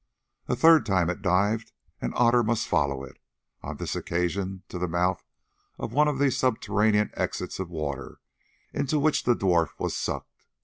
A 0.47 0.55
third 0.55 0.83
time 0.83 1.11
it 1.11 1.21
dived, 1.21 1.73
and 2.01 2.11
Otter 2.15 2.41
must 2.41 2.67
follow 2.67 3.03
it—on 3.03 3.77
this 3.77 3.95
occasion 3.95 4.63
to 4.69 4.79
the 4.79 4.87
mouth 4.87 5.23
of 5.77 5.93
one 5.93 6.07
of 6.07 6.17
the 6.17 6.31
subterranean 6.31 7.11
exits 7.13 7.59
of 7.59 7.67
the 7.67 7.75
water, 7.75 8.19
into 8.73 8.97
which 8.97 9.25
the 9.25 9.35
dwarf 9.35 9.73
was 9.77 9.95
sucked. 9.95 10.47